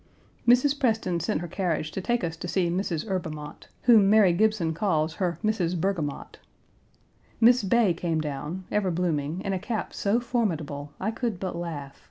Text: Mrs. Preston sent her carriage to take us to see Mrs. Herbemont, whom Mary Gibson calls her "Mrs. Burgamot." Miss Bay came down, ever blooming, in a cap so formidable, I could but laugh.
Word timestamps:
Mrs. 0.47 0.79
Preston 0.79 1.19
sent 1.19 1.41
her 1.41 1.47
carriage 1.47 1.91
to 1.91 2.01
take 2.01 2.23
us 2.23 2.35
to 2.37 2.47
see 2.47 2.71
Mrs. 2.71 3.05
Herbemont, 3.05 3.67
whom 3.83 4.09
Mary 4.09 4.33
Gibson 4.33 4.73
calls 4.73 5.13
her 5.21 5.37
"Mrs. 5.45 5.79
Burgamot." 5.79 6.39
Miss 7.39 7.61
Bay 7.61 7.93
came 7.93 8.19
down, 8.19 8.65
ever 8.71 8.89
blooming, 8.89 9.41
in 9.41 9.53
a 9.53 9.59
cap 9.59 9.93
so 9.93 10.19
formidable, 10.19 10.91
I 10.99 11.11
could 11.11 11.39
but 11.39 11.55
laugh. 11.55 11.99